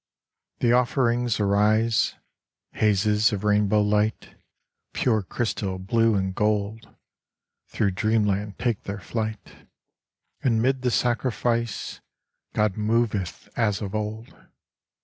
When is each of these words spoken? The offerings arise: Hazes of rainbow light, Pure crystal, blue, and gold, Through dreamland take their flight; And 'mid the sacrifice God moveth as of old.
The 0.61 0.71
offerings 0.73 1.39
arise: 1.39 2.15
Hazes 2.71 3.31
of 3.31 3.43
rainbow 3.43 3.81
light, 3.83 4.29
Pure 4.93 5.21
crystal, 5.21 5.77
blue, 5.77 6.15
and 6.15 6.33
gold, 6.33 6.89
Through 7.67 7.91
dreamland 7.91 8.57
take 8.57 8.81
their 8.85 8.99
flight; 8.99 9.67
And 10.43 10.59
'mid 10.59 10.81
the 10.81 10.89
sacrifice 10.89 11.99
God 12.53 12.77
moveth 12.77 13.47
as 13.55 13.79
of 13.79 13.93
old. 13.93 14.33